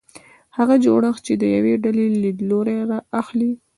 هغه 0.57 0.75
جوړښت 0.85 1.21
چې 1.27 1.33
د 1.41 1.43
یوې 1.55 1.73
ډلې 1.83 2.05
لیدلوری 2.23 2.75
اخلي. 3.21 3.51